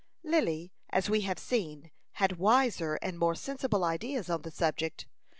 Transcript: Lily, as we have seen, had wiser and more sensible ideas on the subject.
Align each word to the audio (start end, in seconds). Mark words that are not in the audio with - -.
Lily, 0.23 0.73
as 0.89 1.11
we 1.11 1.21
have 1.21 1.37
seen, 1.37 1.91
had 2.13 2.37
wiser 2.39 2.95
and 3.03 3.19
more 3.19 3.35
sensible 3.35 3.83
ideas 3.83 4.31
on 4.31 4.41
the 4.41 4.49
subject. 4.49 5.05